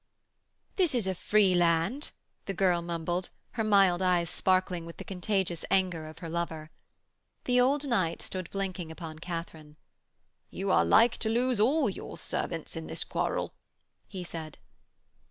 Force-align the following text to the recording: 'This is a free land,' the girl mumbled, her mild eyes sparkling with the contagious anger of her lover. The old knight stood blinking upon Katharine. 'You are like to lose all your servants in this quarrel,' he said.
'This 0.77 0.95
is 0.95 1.05
a 1.05 1.13
free 1.13 1.53
land,' 1.53 2.09
the 2.45 2.55
girl 2.55 2.81
mumbled, 2.81 3.29
her 3.51 3.63
mild 3.63 4.01
eyes 4.01 4.31
sparkling 4.31 4.83
with 4.83 4.97
the 4.97 5.03
contagious 5.03 5.63
anger 5.69 6.07
of 6.07 6.17
her 6.17 6.27
lover. 6.27 6.71
The 7.43 7.61
old 7.61 7.85
knight 7.87 8.23
stood 8.23 8.49
blinking 8.49 8.89
upon 8.89 9.19
Katharine. 9.19 9.75
'You 10.49 10.71
are 10.71 10.83
like 10.85 11.17
to 11.17 11.29
lose 11.29 11.59
all 11.59 11.87
your 11.87 12.17
servants 12.17 12.75
in 12.75 12.87
this 12.87 13.03
quarrel,' 13.03 13.53
he 14.07 14.23
said. 14.23 14.57